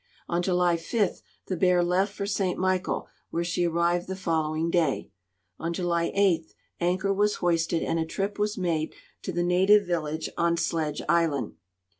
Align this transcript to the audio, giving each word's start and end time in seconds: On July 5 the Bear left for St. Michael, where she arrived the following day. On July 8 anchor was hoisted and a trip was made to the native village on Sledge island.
On 0.27 0.41
July 0.41 0.77
5 0.77 1.21
the 1.45 1.55
Bear 1.55 1.83
left 1.83 2.11
for 2.11 2.25
St. 2.25 2.57
Michael, 2.57 3.07
where 3.29 3.43
she 3.43 3.65
arrived 3.67 4.07
the 4.07 4.15
following 4.15 4.71
day. 4.71 5.11
On 5.59 5.71
July 5.73 6.11
8 6.15 6.55
anchor 6.79 7.13
was 7.13 7.35
hoisted 7.35 7.83
and 7.83 7.99
a 7.99 8.05
trip 8.07 8.39
was 8.39 8.57
made 8.57 8.95
to 9.21 9.31
the 9.31 9.43
native 9.43 9.85
village 9.85 10.27
on 10.39 10.57
Sledge 10.57 11.03
island. 11.07 11.53